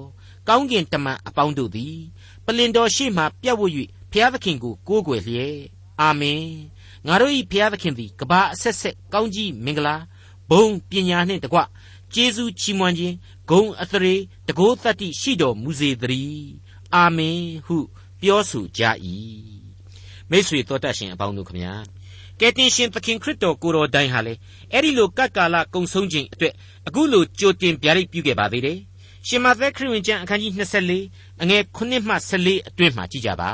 [0.49, 1.97] ကောင်းကင်တမန်အပေါင်းတို့သည်
[2.45, 3.73] ပလင်တော်ရှိမှပြတ်ဝတ်၍
[4.13, 5.57] ဖျားသခင်ကိုကိုးကွယ်လျက်
[6.01, 6.45] အာမင်
[7.07, 9.97] ငါတို့၏ဖျားသခင်သည်ကဘာအဆက်ဆက်ကောင်းကြီးမင်္ဂလာ
[10.51, 11.61] ဘုံပညာနှင့်တကွ
[12.15, 13.15] ကျေးဇူးချီးမွမ်းခြင်း
[13.51, 14.15] ဂုံအသရေ
[14.49, 16.51] တကိုးတတ္တိရှိတော်မူစေတည်း
[16.95, 17.77] အာမင်ဟု
[18.21, 18.83] ပြောဆိုကြ၏
[20.31, 21.75] မိတ်ဆွေတော်တတ်ရှင်အပေါင်းတို့ခမညာ
[22.41, 24.35] ကယ်တင်ရှင်သခင်ခရစ်တော်ကိုတော်တိုင်ဟာလေ
[24.73, 26.55] အဲ့ဒီလိုကပ်ကာလကုံဆုံးခြင်းအတွက်
[26.87, 28.79] အခုလိုကြိုတင်ဗျာဒိတ်ပြုခဲ့ပါသေးတယ်
[29.27, 30.53] ရှင်မသက်ခရစ်ဝင်ကျမ်းအခန်းကြီး
[30.99, 33.53] 24အငယ်9မှ14အတွင်းမှာကြည့်ကြပါ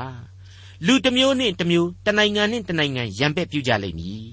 [0.85, 4.31] လူတစ်မျိုးနှင့်တစ်မျိုးတနိုင်ငံနှင့်တနိုင်ငံရံပက်ပြုကြလိမ့်မည်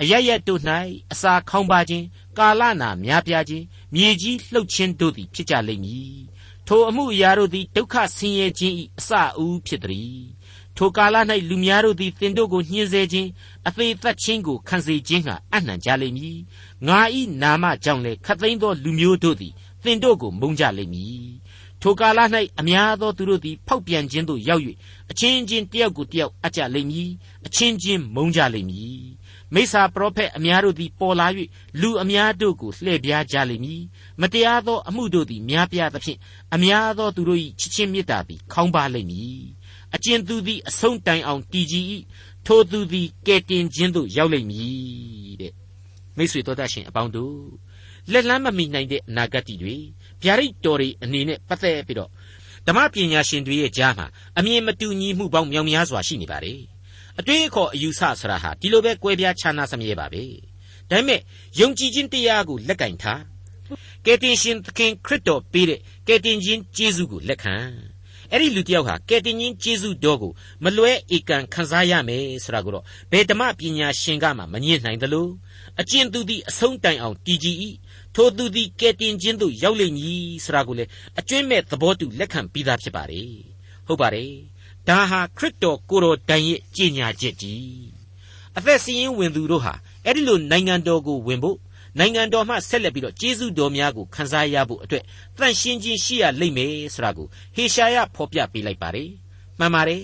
[0.00, 0.60] အရရက်တို့၌
[1.12, 2.04] အစာခေါင်းပါခြင်း
[2.38, 6.18] ကာလနာများပြားခြင်း မြေကြီးလှုပ်ခြင်းတို့သည်ဖြစ်ကြလိမ့်မည်
[6.66, 10.20] ထိုအမှုအရာတို့သည်ဒုက္ခဆင်းရဲခြင်း၏အစအဦးဖြစ်သည်
[10.76, 11.16] ထိုကာလ၌
[11.48, 13.28] လူများတို့သည်သင်တို့ကိုညှင်းဆဲခြင်း
[13.68, 16.38] အသေးသက်ခြင်းကိုခံစေခြင်းဟာအနှံကြလိမ့်မည်
[16.86, 19.52] ငါဤနာမကြောင့်လည်းခတ်သိမ်းသောလူမျိုးတို့သည်
[19.84, 21.30] သင်တို့ကိုမုန်းကြလိမ့်မည်
[21.82, 22.20] ထိုကာလ၌
[22.60, 24.62] အများသောသူတို့သည်ဖောက်ပြန်ခြင်းသို့ရောက်၍
[25.10, 27.10] အချင်းချင်းတယောက်ကိုတယောက်အကြလိမ့်မည်
[27.46, 29.00] အချင်းချင်းမုန်းကြလိမ့်မည်
[29.54, 31.26] မိစ္ဆာပရောဖက်အများတို့သည်ပေါ်လာ၍
[31.80, 33.82] လူအများတို့ကိုလှည့်ပြားကြလိမ့်မည်
[34.20, 36.18] မတရားသောအမှုတို့သည်များပြားသဖြင့်
[36.54, 39.42] အများသောသူတို့၏ချစ်ချင်းမေတ္တာသည်ခေါင်းပါလိမ့်မည်
[39.94, 41.86] အကျဉ်သူသည်အဆုံးတိုင်အောင်တည်ကြည်၏
[42.46, 45.52] ထိုသူသည်ကဲတင်ခြင်းသို့ရောက်လိမ့်မည်တဲ့
[46.16, 47.36] မိတ်ဆွေတို့တတ်ရှင်အပေါင်းတို့
[48.12, 49.76] လက်လန်းမမီနိုင်တဲ့အနာဂတ်တွေ
[50.22, 52.10] ဗျာဒိတ်တော်တွေအနေနဲ့ပတ်သက်ပြီးတော့
[52.66, 54.06] ဓမ္မပညာရှင်တွေရဲ့ကြားမှာ
[54.38, 56.60] အမြင်မတူညီမှုပေါင်းမြောက်များစွာရှိနေပါတယ်
[57.18, 60.24] အတွေ့အခေါ်အယူဆဆိုတာဟာဒီလိုပဲကွဲပြားခြားနားစမြဲပါပဲ
[60.90, 61.20] ဒါပေမဲ့
[61.60, 63.20] ယုံကြည်ခြင်းတရားကိုလက်ကင်ထား
[64.06, 67.54] ကယ်တင်ရှင်သခင်ခရစ်တော်ပေးတဲ့ကယ်တင်ခြင်းကျေးဇူးကိုလက်ခံ
[68.30, 70.32] အဲ့ဒီလူတယောက်ဟာကယ်တင်ရှင်ကျေးဇူးတော်ကို
[70.64, 75.28] မလွဲဧကန်ခံစားရမယ်ဆိုတာကိုတော့ဘယ်ဓမ္မပညာရှင်ကမှမညှင်းနိုင်သလို
[75.80, 77.56] အကျဉ်သူသည်အဆုံးတိုင်အောင်တည်ကြည်၏
[78.14, 80.84] ထိုသူသည်ကယ်တင်ခြင်းသို့ရောက်လိမ့်မည်ဆိုတာကိုလေ
[81.18, 83.30] အကျွင့်မဲ့သဘောတူလက်ခံပြီးသားဖြစ်ပါတယ်
[83.86, 84.30] ဟုတ်ပါတယ်
[84.90, 87.64] ဒါဟာခရစ်တော်ကိုယ်တော်တိုင်ရဲ့ကြင်ညာချက်ကြီး
[88.56, 91.58] အသက်စီရင်ဝင်သူတို့ဟာအဲ့ဒီလိုနိုင်ငံတော်ကိုဝင်ဖို့
[91.98, 95.04] နိုင်ငံတော်မှဆက်လက်ပြီးတော့ကျေးဇူးတော်များကိုခံစားရဖို့အတွက်
[95.36, 99.10] တန်ရှင်းခြင်းရှိရလိမ့်မယ်ဆိုတာကိုဟေရှာယဖော်ပြပေးလိုက်ပါတယ်
[99.58, 100.02] မှန်ပါတယ်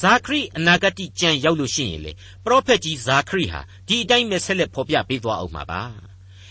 [0.00, 2.12] ဇာခရိအနာဂတိကျမ်းရောက်လို့ရှိရင်လေ
[2.44, 5.82] ပရောဖက်ကြီးဇာခရိဟာဒီအတိုင်းပဲဆက်လက်ဖော်ပြပေးသွားအောင်မှာပါ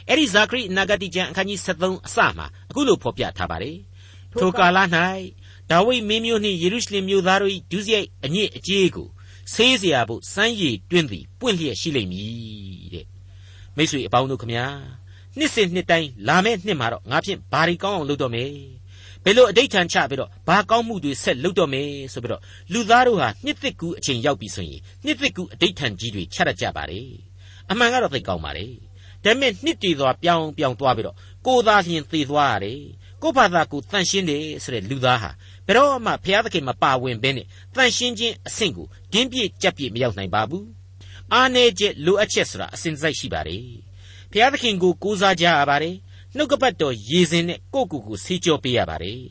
[0.07, 3.77] အဲ့ဒီဇာခရိအနာဂတိကျမ်းအခန်းကြီး73အစမှာအခုလိုဖော်ပြထားပါတယ်
[4.39, 4.77] ထိုကာလ၌
[5.70, 9.08] ဒါဝိဒ်မင်းမျိုးနှင့်ယေရုရှလင်မြို့သားတို့၏ဒုစရိုက်အညစ်အကြေးကို
[9.54, 13.06] ဆေးเสียဖို့စမ်းရည်တွင်းသည်ပွင့်လျက်ရှိလိမ့်မည်တဲ့
[13.76, 14.66] မိတ်ဆွေအပေါင်းတို့ခမညာ
[15.38, 18.50] နှစ်စဉ်နှစ်တိုင်းလာမယ့်နှစ်မှာတော့ငါဖြင့်ဘာတွေကောင်းအောင်လုပ်တော့မယ်
[19.24, 27.00] ဘယ်လိုအဋိဌံချပြီးတော့ဘာကောင်းမှုတွေဆက်လုပ်တော့မယ်ဆိုပြီးတော့လူသားတို့ဟာနှစ်သက်ကူအချိန်ရောက်ပြီဆိုရင်နှစ်သက်ကူအဋိဌံကြီးတွေချရတတ်ကြပါလေ
[27.70, 28.66] အမှန်ကတော့သိကောင်းပါလေ
[29.24, 32.80] ဒါပေမဲ့နှစ်တည်သွားပြောင်းပြောင်းသွားပြီးတော့ကိုသာလျင်သေသွားရတယ်
[33.21, 35.29] ကိုဘာသာကိုတန်ရှင်းတယ်ဆိုတဲ့လူသားဟာ
[35.65, 40.65] ဘယ်တော့မှဘုရားသခင်မပါဝင်ဘဲနဲ့တန်ရှင်းခြင်းအဆင့်ကိုဒင်းပြည့်ကြက်ပြည့်မရောက်နိုင်ပါဘူး
[41.33, 43.63] အားနေချက်လိုအပ်ချက်ဆိုတာအစဉ်စိုက်ရှိပါတယ်
[44.31, 45.95] ဘုရားသခင်ကိုကိုးစားကြရပါတယ်
[46.35, 49.21] နှုတ်ကပတ်တော်ရည်စင်နဲ့ကိုယ့်ကိုယ်ကိုဆေးကြောပေးရပါတယ်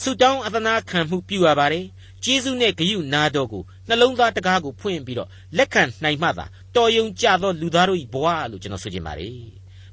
[0.00, 1.86] ဆုတောင်းအသနာခံမှုပြုရပါတယ်
[2.24, 9.38] ကျေးဇူးနဲ့ဂရုနာတော်ကိုနှလုံးသားတကားကိုဖွင့်ပြီးတော့လက်ခံနိုင်မှသာတော်ယုံကြသောလူသားတို့၏ဘဝလို့ကျွန်တော်ဆိုချင်ပါတယ်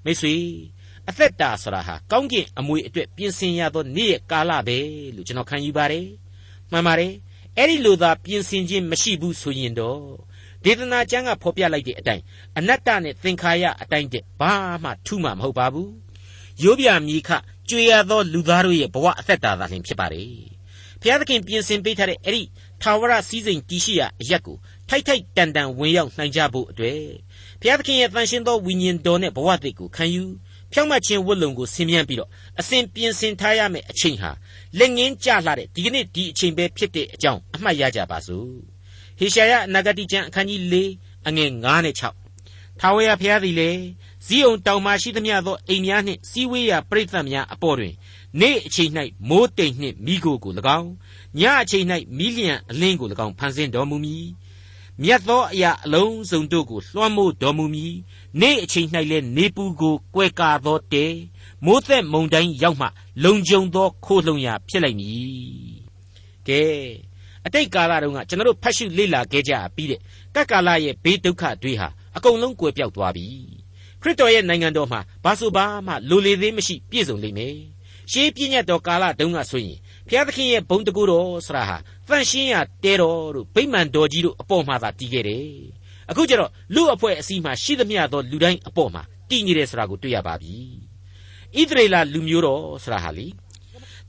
[0.05, 0.35] မိတ်ဆွေ
[1.11, 4.77] အသက်တာဆိုတာဟာကောင်းကင်အမွေအတွက်ပြင်ဆင်ရသောနေ့ရက်ကာလပဲ
[5.15, 6.07] လို့ကျွန်တော်ခံယူပါတယ်
[6.71, 7.13] မှန်ပါတယ်
[7.57, 10.01] အဲ့ဒီလိုသာပြင်ဆင်ခြင်းမရှိဘူးဆိုရင်တော့
[10.63, 12.23] ဒေသနာကျမ်းကဖော်ပြလိုက်တဲ့အတိုင်း
[12.57, 15.91] အနတ္တနဲ့သင်္ခါရအတိုင်းတဲ့ဘာမှထူးမှမဟုတ်ပါဘူး
[16.63, 17.29] ရိုးပြမြေခ
[17.69, 20.29] ကြွေရသောလူသားတို့ရဲ့ဘဝအသက်တာသာလျှင်ဖြစ်ပါတယ်
[21.01, 22.43] ဘုရားသခင်ပြင်ဆင်ပေးထားတဲ့အဲ့ဒီ
[22.81, 24.57] ထာဝရစည်းစိမ်တည်ရှိရာအရက်ကို
[24.89, 27.01] ထိုက်ထိုက်တန်တန်ဝင်ရောက်နိုင်ကြဖို့အတွက်
[27.61, 30.23] ဘုရားသခင်ရဲ့တန်ရှင်းသောဝိညာဉ်တော်နဲ့ဘဝသစ်ကိုခံယူ
[30.73, 32.29] ဖြောင့်မတ်ခြင်းဝတ်လုံကိုဆင်မြန်းပြီးတော့
[32.59, 34.31] အစဉ်ပြင်ဆင်ထားရမယ့်အချိန်ဟာ
[34.79, 38.47] လက်ငင်းကြလှတဲ့ဒီကနေ့ဒီအချိန်ပဲဖြစ်တဲ့အကြောင်းအမှတ်ရကြပါစို့
[39.19, 40.75] ဟေရှာယအနာဂတိကျမ်းအခန်းကြီး၄
[41.27, 43.81] အငယ်9နဲ့6ထာဝရဘုရားသည်လည်း
[44.27, 47.93] ဇီးအောင်တောင်မှရှိသမျှသောအိမ်များနှင့်စီးဝေးရာပရိသတ်များအပေါ်တွင်
[48.39, 48.91] နေ့အချိန်၌
[49.29, 50.89] မိုးတိမ်နှင့်မိကိုကို၎င်း
[51.39, 51.85] ညအချိန်၌
[52.17, 54.25] မိလျံအလင်းကို၎င်းဖန်ဆင်းတော်မူမည်
[54.99, 57.93] မြတ်သောအရာအလုံးစုံတို့ကိုလွှမ်းမိုးတော်မူမည်
[58.41, 61.05] နေ့အချိန်၌လည်းနေပူကိုကွဲကာသောတဲ
[61.65, 62.87] မိုးသက်မုန်တိုင်းရောက်မှ
[63.23, 65.81] လုံခြုံသောခိုးလှုံရာဖြစ်လိုက်မည်
[66.47, 66.61] ကဲ
[67.45, 69.99] အတိတ်ကာလတုန်းကကျွန်တော်တို့ဖတ်ရှုလေ့လာခဲ့ကြပြီးတဲ့
[70.35, 73.25] ကပ်ကာလရဲ့ဘေးဒုက္ခတွေဟာအကုန်လုံးကွယ်ပြောက်သွားပြီ
[74.01, 77.55] ခရစ်တော်ရဲ့နိုင်ငံတော်မှာဘာဆိုဘာမှလိုလေသေးမရှိပြည့်စုံလိမ့်မယ်
[78.11, 79.77] ရှေးပြည့်ညတ်တော်ကာလတုန်းကဆိုရင်
[80.11, 85.47] ဘုရားသခင်ရဲ့ဘုံတကူတော်ဆရာဟာတန့်ရှင်းရတဲတော်တို့ဗိမာန်တော်ကြီးတို့အပေါ်မှာသာတည်ခဲ့တယ်
[86.09, 90.55] အခုကျတော့လူအဖွဲ့အစည်းမှာရှိသမျှသောလူတိုင်းအပေါ်မှာတည်နေတယ်ဆိုတာကိုတွေ့ရပါပြီ
[91.57, 93.27] ဣသရေလလူမျိုးတော်ဆိုတာဟာလေ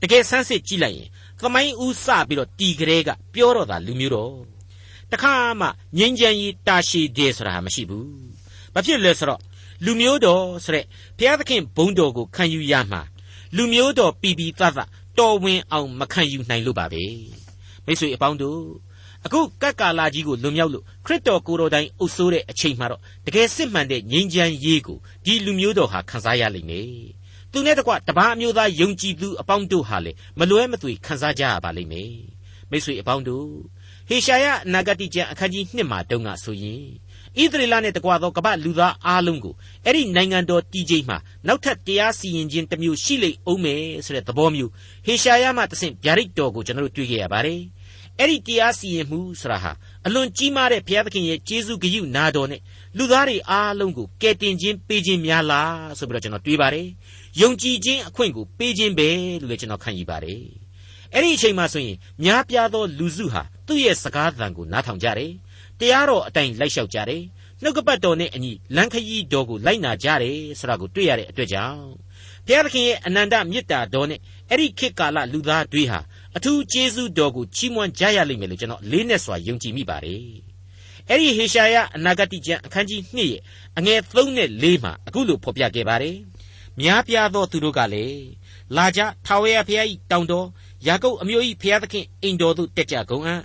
[0.01, 4.33] တကယ်ဆန်းစစ်ကြည့်လိုက်ရင်သမိုင်းဦးစပြီးတော့တီကလေးကပြောတော့တာလူမျိုးတော်
[5.11, 8.09] တခါမှငြိမ်းချမ်းရေးတာရှည်တယ်ဆိုတာမရှိဘူး
[8.73, 9.41] ဘာဖြစ်လဲဆိုတော့
[9.85, 10.85] လူမျိုးတော်ဆိုတဲ့
[11.17, 13.01] ဘုရားသခင်ဘုန်းတော်ကိုခံယူရမှာ
[13.57, 17.03] လူမျိုးတော်ပြည်ပြည်သားသား တော်ဝင်အောင်မခံယူနိုင်လို့ပါပဲ
[17.85, 18.61] မိတ်ဆွေအပေါင်းတို့
[19.25, 26.89] အခုကပ်ကာလာကြီးကိုလွန်မြောက်လို့ခရစ်တော်ကိုယ်တော်တိုင်အုပ်ဆိုးတဲ့အချိန်မှာတော့တကယ်စစ်မှန်တဲ့ငြိမ်းချမ်းရေးကိုဒီလူမျိုးတော်ဟာခံစားရလိမ့်မယ်
[27.51, 32.13] သူနဲ့တကွတပားအမျိုးသားယုံကြည်သူအပေါင်းတို့ဟာလေမလွဲမသွေခံစားကြရပါလိမ့်မယ်
[32.69, 33.47] မိတ်ဆွေအပေါင်းတို့
[34.09, 36.83] ဟေရှာယအနာဂတိကျမ်းအခန်းကြီး1မှာတုန်းကဆိုရင်
[37.41, 39.53] ဣသရေလနဲ့တကွာသောကမ္ဘာလူသားအားလုံးကို
[39.85, 41.17] အဲ့ဒီနိုင်ငံတော်တည်ခြင်းမှာ
[41.47, 44.71] နောက်ထပ်တရားစီရင်ခြင်းတစ်မျိုးရှိလိမ့်အောင်မယ်ဆိုတဲ့သဘောမျိုး
[45.05, 47.61] ဟေရှာယမှတဆင့်ဗျာဒိတ်တော်ကိုကျွန်တော်တို့တွေ့ခဲ့ရပါတယ်
[48.19, 49.71] အဲ့ဒီတရားစီရင်မှုဆိုတာဟာ
[50.05, 52.61] အလွန်ကြီးမားတဲ့ဘုရားသခင်ရဲ့ကျေးဇူးဂရုနာတော်နဲ့
[52.97, 56.87] လူသားတွေအားလုံးကိုကယ်တင်ခြင်းပေးခြင်းများလားဆိုပြီးတော့ကျွန်တော်တွေးပါတယ်
[57.41, 59.09] ယုံကြည်ခြင်းအခွင့်ကိုပေးခြင်းပဲ
[59.41, 60.41] လို့လည်းကျွန်တော်ခံယူပါတယ်
[61.13, 65.31] အဲ့ဒီအချိန်မှဆိုရင်များပြားသောလူစုဟာသူ့ရဲ့စကားသံကိုနားထောင်ကြတယ်
[65.79, 67.23] တရားတော်အတိုင်းလိုက်လျှောက်ကြတယ်
[67.61, 71.81] နှုတ်ကပတ်တော်နဲ့အညီလမ်းခရီးတော်ကိုလိုက်နာကြတယ်ဆိုတာကိုတွေ့ရတဲ့အတွက်ကြောင့်
[72.45, 75.99] ဘုရားသခင်ရဲ့အနန္တမေတ္တာတော်နဲ့အဲ့ဒီခေတ်ကာလလူသားတွေဟာ
[76.37, 80.23] အထူးကျေးဇူးတော်ကိုချီးမွမ်းကြရလိမ့်မယ်လို့ကျွန်တော်လေးနဲ့စွာယုံကြည်မိပါတယ်
[81.09, 83.41] အဲ့ဒီဟေရှာယအနာဂတိကျမ်းအခန်းကြီး2ရဲ့
[83.77, 86.17] အငယ်3နဲ့4မှာအခုလိုဖော်ပြခဲ့ပါတယ်
[86.79, 88.23] များပြားသောသူတို့ကလည်း
[88.77, 90.47] လာကြထာဝရဘုရား၏တောင်တော်
[90.87, 93.41] ယာကုပ်အမျိုး၏ဘုရားသခင်အိမ်တော်သို့တက်ကြကုန်အံ့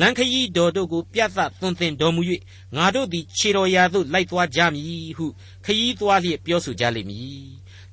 [0.00, 2.22] လန်ခရီးတော်တို့ကိုပြသသွန်သင်တော်မူ၍
[2.76, 5.26] ငါတို့သည်ခြေတော်ရာသို့လိုက်သွားကြမည်ဟု
[5.64, 7.46] ခရီးသွားလျက်ပြောဆိုကြလိမ့်မည်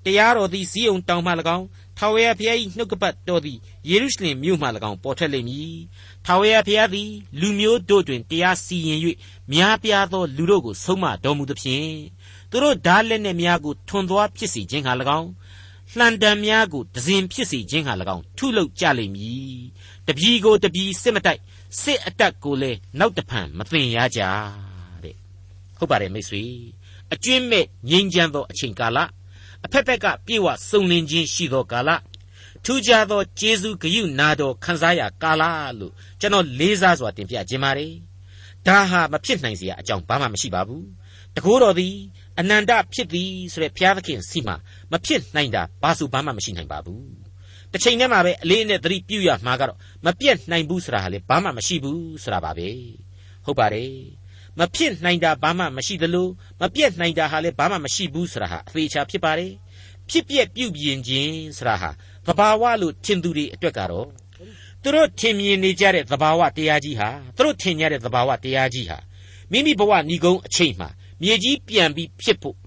[0.06, 1.66] တရားတော်သည်ဇီးုံတောင်မှ၎င်း
[1.98, 3.58] ထာဝရဘုရား၏နှုတ်ကပတ်တော်သည်
[3.90, 5.76] ယေရုရှလင်မြို့မှ၎င်းပေါ်ထွက်လိမ့်မည်
[6.26, 9.00] ထာဝရဘုရားသည်လူမျိုးတို့တွင်တရားစီရင်၍
[9.54, 11.90] များပြားသောလူတို့ကိုဆုံးမတော်မူသဖြင့်
[12.50, 15.30] သူတို့ဓာလက်နှင့်များကိုထွန်သွားဖြစ်စေခြင်းဟာ၎င်း
[15.98, 19.60] လှန်တံများကိုဒဇင်ဖြစ်စေခြင်းဟာ၎င်းထုလုပ်ကြလိမ့်မည်
[20.08, 21.40] တပြီကိုတပြီစစ်မတိုက်
[21.82, 24.22] စစ်အတက်ကိုလည်းနောက်တဖန်မတင်ရကြ
[25.04, 25.16] တဲ့
[25.78, 26.44] ဟုတ်ပါတယ်မိတ်ဆွေ
[27.14, 28.98] အကျွင့်မဲ့ငြိမ်းချမ်းသောအချိန်ကာလ
[29.66, 31.90] အဖက်ဖက်ကပြေဝစုံလင်ခြင်းရှိသောကာလ
[32.66, 35.44] ထူးခြားသောကျေးဇူးဂရုနာတော်ခံစားရကာလ
[35.80, 37.94] လို့ကျွန်တော်လေးစားစွာတင်ပြခြင်းပါတယ်
[38.68, 40.86] ဒါဟာမဖြစ်နိုင်စရာအကြောင်းဘာမှမရှိပါဘူး
[41.36, 41.96] တကိုးတော်သည်
[42.40, 44.56] အနန္တဖြစ်သည်ဆိုတဲ့ဘုရားသခင်စီမှာ
[44.92, 47.25] မဖြစ်နိုင်တာဘာစုဘာမှမရှိနိုင်ပါဘူး
[47.76, 52.70] တစ်ချိန်တည်းမှာပဲအလေးနဲ့သတိပြုရမှာကတော့မပြတ်နိုင်ဘူးဆိုတာဟာလေဘာမှမရှိဘူးဆိုတာပါပဲ
[53.46, 53.94] ဟုတ်ပါတယ်
[54.60, 56.28] မဖြစ်နိုင်တာဘာမှမရှိသလို
[56.62, 59.52] မပြတ်နိုင်တာဟာလည်းဘာမှမရှိဘူးဆိုတာဟာအသေးချာဖြစ်ပါတယ်
[60.10, 61.90] ဖြစ်ပြက်ပြုပြင်ခြင်းဆိုတာဟာ
[62.26, 64.08] သဘာဝလို့ထင်သူတွေအတွက်ကတော့
[64.82, 68.98] သူတို့ထင်မြင်နေကြတဲ့သဘာဝတရားကြီးဟာသူတို့ထင်ကြတဲ့သဘာဝတရားကြီးဟာ
[69.52, 70.90] မိမိဘဝဏီကုံအချိန်မှာ
[71.22, 72.58] မြေကြီးပြန်ပြီးဖြစ်ဖို့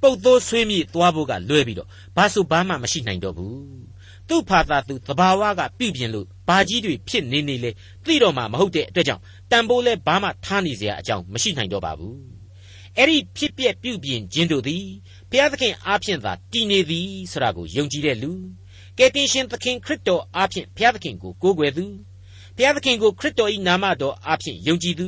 [0.00, 3.91] ပုတ်သိုးဆွေးမြေ့သွားဖို့ကလွဲပြီးတော့ဘာဆိုဘာမှမရှိနိုင်တော့ဘူး
[4.28, 7.70] သူ့ဖာသာသူသဘာဝကပြုပြင်လို့ဘာကြီးတွေဖြစ်နေနေလဲ
[8.04, 12.18] သိတော့မှမဟုတ်တဲ့အတွက်ကြောင့်တန်ဖိုးလဲဘာမှထားနေစရာအကြောင်းမရှိနိုင်တော့ပါဘူး
[12.98, 14.84] အဲ့ဒီဖြစ်ပျက်ပြုပြင်ခြင်းတို့သည်
[15.30, 18.32] ဘုရားသခင်အားဖြင့်သာတည်နေသည်ဆိုတာကိုယုံကြည်တဲ့လူ
[18.98, 21.84] ကယ်တင်ရှင်သခင်ခရစ်တော်အားဖြင့်ဘုရားသခင်ကိုကိုးကွယ်သူ
[22.56, 25.06] ဘုရားသခင်ကိုခရစ်တော်၏နာမတော်အားဖြင့်ယုံကြည်သူ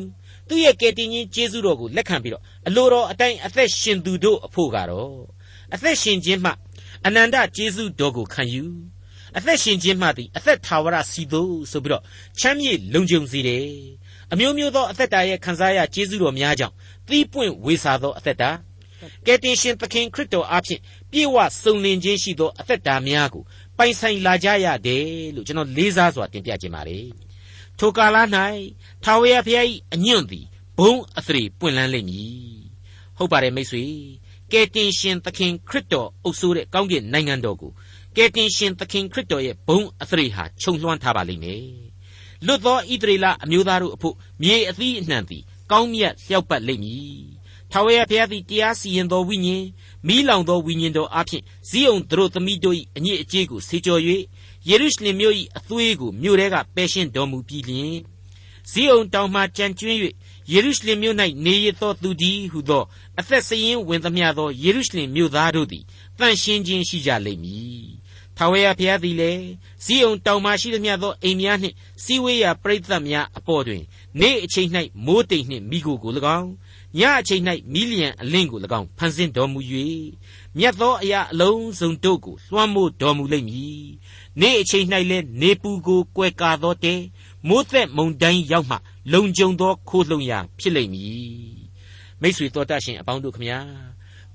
[0.48, 5.14] သူ့ရဲ့ကယ်တင်ရှင်ယေရှုတော်ကိုလက်ခံပြီးတော့အလိုတော်အတိုင်းအသက်ရှင်သူတို့အဖို့ကတော့
[5.74, 6.52] အသက်ရှင်ခြင်းမှ
[7.06, 8.64] အနန္တယေရှုတော်ကိုခံယူ
[9.36, 12.02] အသက်ရှင်ခြင်းမှသည်အသက်ထာဝရစီသို့ဆိုပြီးတော့
[12.40, 13.66] ချမ်းမြေ့လုံခြုံစေတယ်
[14.32, 16.74] အမျိုးမျိုးသောအသက်တာရဲ့ခံစားရကျေးဇူးတော်များကြောင့်
[17.08, 18.50] သီးပွင့်ဝေစာသောအသက်တာ
[19.26, 23.42] ကယ်တင်ရှင်သခင်ခရစ်တော်အားဖြင့်ပြေဝစုံလင်ခြင်းရှိသောအသက်တာများကို
[23.78, 27.06] ပိုင်ဆိုင်လာကြရတယ်လို့ကျွန်တော်လေးစားစွာတင်ပြခြင်းပါတယ်
[27.78, 28.16] ထိုကာလ၌
[29.04, 30.46] ထာဝရဘုရား၏အညွန့်သည်
[30.78, 32.54] ဘုံအသရေပွင့်လန်းလိမ့်မည်
[33.18, 33.84] ဟုတ်ပါတယ်မိတ်ဆွေ
[34.54, 37.72] ကယ်တင်ရှင်သခင်ခရစ်တော်အုပ်စိုးတဲ့ကောင်းကင်နိုင်ငံတော်ကို
[38.16, 41.64] ကယ်တင်ရှင်သခင်ခရစ်တော်ရဲ့ဘုံအသရေဟာခြုံလွှမ်းထားပါလိမ့်မယ်
[42.46, 47.24] လွတ်သောဣသရေလအမျိုးသားတို့အဖို့မြေအသီးအနှံသည်ကောင်းမြတ်လျောက်ပတ်လိမ့်မည်
[47.70, 49.66] ထာဝရဘုရားသည်တရားစီရင်တော်ဝိညာဉ်
[50.06, 54.00] မိလောင်သောဝိညာဉ်တော်အဖျင်ဇီးအောင်တို့သမီးတို့၏အညစ်အကြေးကိုဆေကြော်၍
[54.68, 57.96] ယေရုရှလင်မြို့၏အသွေးကိုမြို့ထဲကပယ်ရှင်းတော်မူပြီးလျှင်
[58.70, 59.98] ဇီးအောင်တောင်မှကြံကျွင်း၍
[60.52, 62.84] ယေရုရှလင်မြို့၌နေရသောသူသည်ဟုသော
[63.18, 65.84] အသက်စရင်ဝင်သမျှသောယေရုရှလင်မြို့သားတို့သည်
[66.18, 67.84] တန်ရှင်းခြင်းရှိကြလိမ့်မည်
[68.36, 69.44] ထာဝရဘုရားသည်လည်း
[69.84, 73.82] ဇီးအောင်တောင်မှရှိသမျှသောအိမ်များနှင့်စီဝေးရာပရိသတ်များအပေါ်တွင်
[74.20, 74.68] နေ့အချိန်၌
[75.06, 76.50] မိုးတိမ်နှင့်မိကိုကို၎င်း
[76.98, 79.60] ညအချိန်၌မီလီယံအလင်းကို၎င်းဖန်ဆင်းတော်မူ၍
[80.58, 83.86] မြတ်သောအရာအလုံးစုံတို့ကိုလွှမ်းမိုးတော်မူလိမ့်မည်
[84.40, 86.94] နေ့အချိန်၌လည်းနေပူကိုကွယ်ကာသောတဲ
[87.48, 88.76] မိုးသက်မုန်တိုင်းရောက်မှ
[89.12, 91.64] လုံခြုံသောခိုးလှုံရာဖြစ်လိမ့်မည်
[92.20, 93.58] မိတ်ဆွေတော်တတ်ရှင်အပေါင်းတို့ခမညာ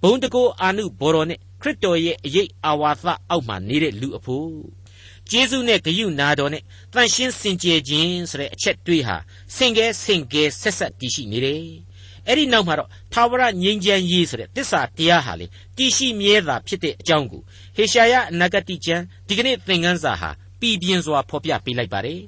[0.02, 4.54] ဘုံတကိုအာနုဘော်တော်နဲ့ခရစ်တော်ရဲ့အရေးအာဝါသအောက်မှာနေတဲ့လူအဖို့
[5.30, 9.16] ကျေးဇူးနဲ့ဂရုနာတော်နဲ့တန်ရှင်းစင်ကြယ်ခြင်းဆိုတဲ့အချက်တွေးဟာ
[9.56, 11.64] စင်ကဲစင်ကဲဆက်ဆက်တည်ရှိနေတယ်
[12.28, 15.46] အဲ့ဒီနောက်မှာတော့သာဝရငြိမ်းချမ်းရေးဆိုတဲ့တစ္ဆာတရားဟာလေ
[15.78, 17.42] တည်ရှိမြဲတာဖြစ်တဲ့အကြောင်းကို
[17.76, 22.20] ဟေရှာယအနာဂတိကျမ်းဒီကနေ့သင်ခန်းစာဟာပြည်ပြင်းစွာဖော်ပြပေးလိုက်ပါတယ်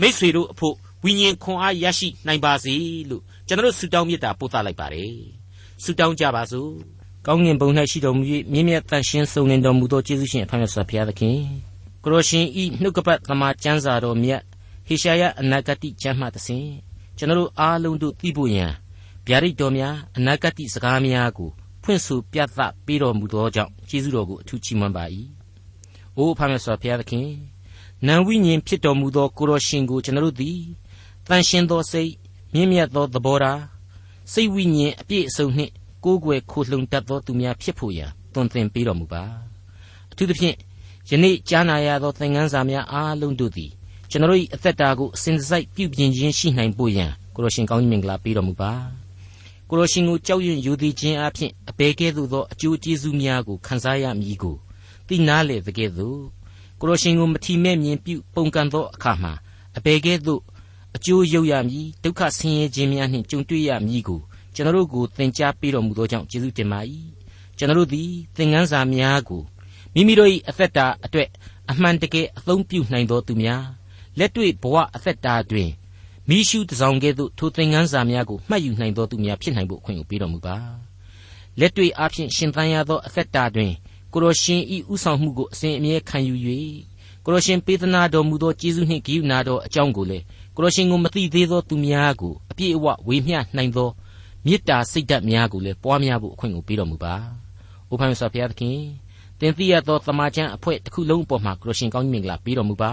[0.00, 2.74] မိษွေတို့အဖို့ဝိညာဉ်ခွန်အားရရှိနိုင်ပါစေ
[3.10, 5.14] လို့ကျွန်တော်ဆုတောင်းမေတ္တာပို့သလိုက်ပါတယ်
[5.82, 6.70] ဆုတောင်းကြပါစို့
[7.26, 11.36] ကောင်းငင်ဘုံ၌ရှိတော်မူ၍မြင့်မြတ်တန်ရှင်းစုံလင်တော်မူသောကျေးဇူးရှင်အဖခင်ဆရာဘုရားသခင်
[12.04, 14.42] ကိုရရှင်ဤနှုတ်ကပတ်သမာကျမ်းစာတော်မြတ်
[14.86, 16.64] ဟေရှာယအနာဂတိကျမ်းမှတဆင်
[17.18, 18.72] ကျွန်တော်အားလုံးတို့သိဖို့ရန်
[19.26, 21.50] ဗျာဒိတ်တော်များအနာဂတိစကားများကို
[21.82, 25.04] ဖွင့်ဆိုပြသပေးတော်မူသောကြောင့်ကျေးဇူးတော်ကိုအထူးချီးမွမ်းပါ၏။
[26.16, 27.26] အိုးအဖမဆော်ဘုရားသခင်
[28.06, 30.58] နံဝိညာဉ်ဖြစ်တော်မူသောကိုရောရှင်ကိုကျွန်တော်တို့သည်
[31.26, 32.12] တန်ရှင်သောစိတ်
[32.52, 33.60] မြင့်မြတ်သောသဘောထား
[34.32, 35.72] စိတ်ဝိညာဉ်အပြည့်အစုံနှင့်
[36.04, 39.22] ကိုးကွယ်ခိုလှုံတတ်သောသူများဖြစ်ဖို့ရန်တွင်သင်ပေးတော်မူပါ
[40.10, 40.56] အထူးသဖြင့်
[41.10, 43.70] ယနေ့ကြားနာရသောသင်ခန်းစာများအားလုံးတို့သည်
[44.10, 48.72] ကျွန်တော်၏အသက်တာကိုအစဉ်တစိုက်ပြုပြင်ခြင်းရှိနိုင်ဖို့ရန်ကိုရောရှင်ကောင်းကြီးမင်္ဂလာပေးတော်မူပါ
[49.68, 54.56] ကိုရောရှင်ကိုကြောက်ရွံ့ယိုသေးခြင်းအပြင်အဘယ်ကဲ့သို့သောအကျိုးကျေးဇူးများကိုခံစားရမည်ကို
[55.08, 56.18] သိနာလေတဲ့ကဲ့သို့
[56.80, 59.32] ကိုရောရှင်ကိုမထီမဲ့မြင်ပြုပုန်ကန်သောအခါမှာ
[59.76, 60.40] အဘယ်ကဲ့သို့
[60.96, 64.20] အကျိုးရုပ်ရမည်ဒုက္ခဆင်းရဲခြင်းများနှင့်ကြုံတွေ့ရမည်ကို
[64.54, 66.80] ကျွန်တော်တို့ကိုသင်ကြားပေးတော်မူသောကြောင့်ကျေးဇူးတင်ပါ၏
[67.58, 69.42] ကျွန်တော်တို့သည်သင်ခန်းစာများကို
[69.94, 71.28] မိမိတို့၏အသက်တာအတွက်
[71.70, 73.64] အမှန်တကယ်အသုံးပြုနိုင်သောသူများ
[74.18, 75.70] လက်တွေ့ဘဝအသက်တာတွင်
[76.28, 80.56] မိရှုတစောင်ကဲ့သို့ထိုသင်ခန်းစာများကိုမှတ်ယူနိုင်သောသူများဖြစ်နိုင်ဖို့အခွင့်ကိုပေးတော်မူပါ
[81.60, 83.72] လက်တွေ့အားဖြင့်ရှင်သန်ရသောအသက်တာတွင်
[84.12, 86.34] ကိုရရှင်ဤဥဆောင်မှုကိုအစဉ်အမြဲခံယူ၍
[87.24, 90.24] ကိုရရှင်ပေးသနာတော်မူသောကျေးဇူးနှင့်ဂရုဏာတော်အကြောင်းကိုလည်း
[90.56, 93.90] ကိုရရှင်ကိုမသိသေးသောသူများကိုအပြည့်အဝဝေမျှနိုင်သော
[94.44, 97.14] မေတ္တာစိတ်ဓာတ်များကိုလည်းပွားများဖို့အခွင့်ကိုပေးတော်မူပါ။
[97.88, 98.78] အိုဖန်ဆာဖျားသခင်
[99.40, 102.92] တင်သိရသောတမန်ကျန်အဖွဲ့တစ်ခုလုံးအပေါ်မှာကိုရရှင်ကောင်းကြီးမင်္ဂလာပေးတော်မူပါ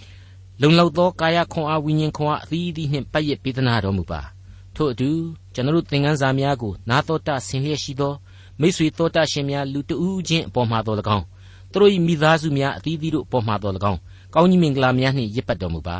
[0.60, 4.20] ။လုံလောက်သောကာယခွန်အားဝိညာဉ်ခွန်အားအသီးသီးနှင့်ပတ်ရပေးသနာတော်မူပါ။
[4.76, 5.10] ထို့အတူ
[5.54, 8.14] ကျွန်တော်တို့သင်ခန်းစာများကိုနာတော်တာဆင်လျက်ရှိသော
[8.60, 11.24] မိษွေတော်တတ်ရှင်များလူတဦးချင်းအပေါ်မှာတော်၎င်း
[11.72, 13.98] သူတို့၏မိသားစုများအသီးသီးတို့အပေါ်မှာတော်၎င်း
[14.34, 15.98] ကောင်းကြီးမင်္ဂလာများနှင့်ရစ်ပတ်တော်မူပါ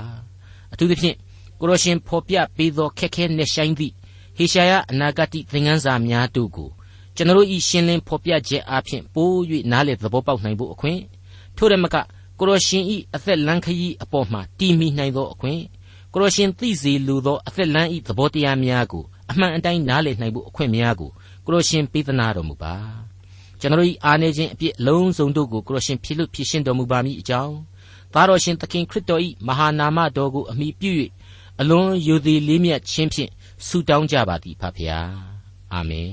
[0.72, 1.16] အထူးသဖြင့်
[1.60, 3.92] ကိုရရှင်ဖော်ပြပေးသောခက်ခဲနှက်ဆိုင်သည့်
[4.36, 6.68] ဟေရှာယအနာဂတ်သင်ခန်းစာများတို့ကို
[7.16, 9.34] ကျွန်တော်၏ရှင်းလင်းဖော်ပြခြင်းအပြင်ပိုး၍
[9.70, 11.00] နားလေသဘောပေါက်နိုင်ဖို့အခွင့်
[11.56, 11.96] ထို့ရမက
[12.38, 15.60] ကိုရရှင်၏အသက်လန်းခရီးအပေါ်မှာတည်မိနိုင်သောအခွင့်
[16.12, 21.10] ကိုရရှင်သိစေလိုသောအသက်လန်း၏သဘောတရားများကိုအမှန်အတိုင်းနားလည်နိုင်ဖို့အခွင့်များကို
[21.46, 22.74] ကိုရရှင်ပေးသနာတော်မူပါ
[23.60, 27.54] ကျွန်တော်၏အားနေခြင်းအပြစ်လုံးစုံတို့ကိုကိုရရှင်ဖြစ်လို့ဖြစ်ရှင်းတော်မူပါမည်အကြောင်း
[28.14, 30.92] သားတော်ရှင်သခင်ခရစ်တော်၏မဟာနာမတော်ကိုအမိပြု၍
[31.60, 33.30] အလွန်ယိုသည်လေးမြတ်ခြင်းဖြင့်
[33.66, 35.10] ဆုတောင်းကြပါသည်ဖဖျား
[35.72, 36.12] အာမင်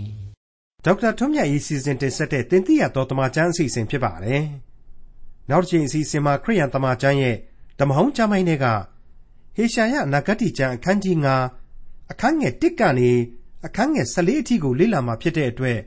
[0.86, 4.44] ဒေါက်တာထွန်းမြတ်၏စီစဉ်တင်ဆက်တဲ့တင်ပြတော်တမချန်းအစီအစဉ်ဖြစ်ပါတယ်
[5.50, 7.36] နောက်တစ်ချိန်အစီအစဉ်မှာခရိယန်တမချန်းရဲ့
[7.80, 8.66] ဓမ္မဟောင်းကျမ်းပိုင်းတွေက
[9.56, 11.16] ဟေရှာယနဂတိကျမ်းအခန်းကြီး
[11.64, 13.12] 9အခန်းငယ်1ကနေ
[13.66, 15.80] အခန်းငယ်14အထိကိုလေ့လာမှာဖြစ်တဲ့အတွက်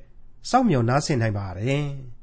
[0.50, 1.86] စောင့်မျှော်နားဆင်နိုင်ပါတယ်။